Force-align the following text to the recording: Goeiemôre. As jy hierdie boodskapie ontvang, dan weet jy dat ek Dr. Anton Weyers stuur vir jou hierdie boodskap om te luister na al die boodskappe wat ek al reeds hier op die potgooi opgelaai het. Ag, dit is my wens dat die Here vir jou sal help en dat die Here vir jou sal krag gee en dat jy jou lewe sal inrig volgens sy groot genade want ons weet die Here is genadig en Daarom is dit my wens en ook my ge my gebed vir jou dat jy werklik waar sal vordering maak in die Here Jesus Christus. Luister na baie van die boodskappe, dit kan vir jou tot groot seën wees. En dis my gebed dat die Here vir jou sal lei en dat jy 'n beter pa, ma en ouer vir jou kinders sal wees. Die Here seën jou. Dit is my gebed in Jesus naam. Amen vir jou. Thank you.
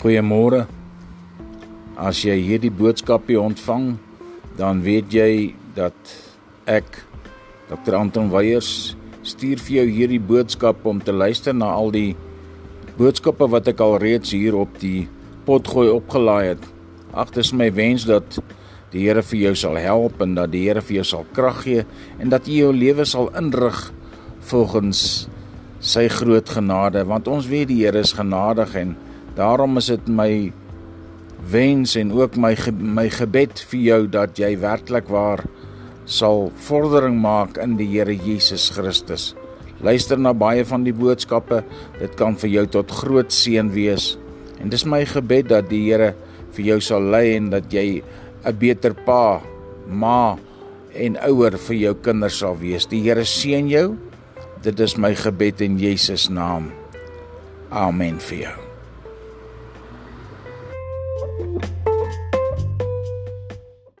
Goeiemôre. 0.00 0.62
As 2.00 2.22
jy 2.24 2.32
hierdie 2.40 2.70
boodskapie 2.72 3.36
ontvang, 3.36 3.98
dan 4.56 4.78
weet 4.80 5.12
jy 5.12 5.32
dat 5.76 6.14
ek 6.64 7.02
Dr. 7.68 7.98
Anton 7.98 8.30
Weyers 8.32 8.94
stuur 9.20 9.60
vir 9.60 9.74
jou 9.74 9.84
hierdie 9.90 10.20
boodskap 10.24 10.86
om 10.88 11.02
te 11.04 11.12
luister 11.12 11.52
na 11.52 11.68
al 11.76 11.92
die 11.92 12.14
boodskappe 12.96 13.44
wat 13.52 13.68
ek 13.74 13.82
al 13.84 13.98
reeds 14.00 14.32
hier 14.32 14.56
op 14.56 14.80
die 14.80 15.04
potgooi 15.44 15.90
opgelaai 15.92 16.54
het. 16.54 16.64
Ag, 17.12 17.34
dit 17.36 17.44
is 17.44 17.52
my 17.52 17.68
wens 17.68 18.08
dat 18.08 18.40
die 18.94 19.04
Here 19.04 19.20
vir 19.20 19.38
jou 19.50 19.54
sal 19.66 19.76
help 19.76 20.24
en 20.24 20.32
dat 20.40 20.48
die 20.56 20.64
Here 20.64 20.80
vir 20.80 21.02
jou 21.02 21.06
sal 21.12 21.28
krag 21.36 21.60
gee 21.66 21.84
en 22.16 22.32
dat 22.32 22.48
jy 22.48 22.62
jou 22.64 22.72
lewe 22.72 23.04
sal 23.04 23.28
inrig 23.36 23.84
volgens 24.48 25.28
sy 25.84 26.08
groot 26.08 26.56
genade 26.56 27.04
want 27.04 27.28
ons 27.28 27.52
weet 27.52 27.68
die 27.68 27.82
Here 27.84 28.00
is 28.00 28.16
genadig 28.16 28.72
en 28.80 28.96
Daarom 29.40 29.78
is 29.80 29.88
dit 29.88 30.08
my 30.12 30.52
wens 31.48 31.94
en 31.96 32.12
ook 32.12 32.36
my 32.36 32.52
ge 32.58 32.72
my 32.76 33.06
gebed 33.08 33.62
vir 33.70 33.80
jou 33.80 34.00
dat 34.12 34.36
jy 34.36 34.50
werklik 34.60 35.08
waar 35.08 35.40
sal 36.04 36.50
vordering 36.66 37.16
maak 37.22 37.56
in 37.62 37.78
die 37.78 37.88
Here 37.88 38.12
Jesus 38.12 38.68
Christus. 38.74 39.30
Luister 39.80 40.20
na 40.20 40.34
baie 40.36 40.66
van 40.68 40.84
die 40.84 40.92
boodskappe, 40.92 41.62
dit 41.96 42.18
kan 42.20 42.36
vir 42.36 42.52
jou 42.52 42.66
tot 42.76 42.92
groot 42.92 43.32
seën 43.32 43.72
wees. 43.72 44.18
En 44.60 44.68
dis 44.68 44.84
my 44.84 45.06
gebed 45.08 45.48
dat 45.48 45.70
die 45.72 45.86
Here 45.88 46.12
vir 46.52 46.66
jou 46.74 46.80
sal 46.84 47.08
lei 47.08 47.38
en 47.38 47.48
dat 47.54 47.72
jy 47.72 48.02
'n 48.44 48.58
beter 48.58 48.92
pa, 48.92 49.40
ma 49.88 50.36
en 50.92 51.16
ouer 51.16 51.56
vir 51.56 51.76
jou 51.76 51.94
kinders 51.94 52.38
sal 52.38 52.58
wees. 52.60 52.86
Die 52.86 53.00
Here 53.00 53.24
seën 53.24 53.68
jou. 53.68 53.96
Dit 54.62 54.80
is 54.80 54.98
my 54.98 55.14
gebed 55.14 55.60
in 55.60 55.78
Jesus 55.78 56.28
naam. 56.28 56.72
Amen 57.70 58.18
vir 58.18 58.38
jou. 58.38 58.69
Thank 61.40 61.64
you. 61.64 61.69